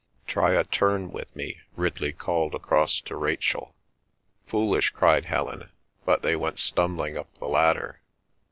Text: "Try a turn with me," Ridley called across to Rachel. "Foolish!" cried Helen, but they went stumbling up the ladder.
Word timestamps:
"Try 0.25 0.53
a 0.53 0.63
turn 0.63 1.11
with 1.11 1.35
me," 1.35 1.59
Ridley 1.75 2.11
called 2.11 2.55
across 2.55 2.99
to 3.01 3.15
Rachel. 3.15 3.75
"Foolish!" 4.47 4.89
cried 4.89 5.25
Helen, 5.25 5.69
but 6.05 6.23
they 6.23 6.35
went 6.35 6.57
stumbling 6.57 7.15
up 7.19 7.31
the 7.37 7.47
ladder. 7.47 8.01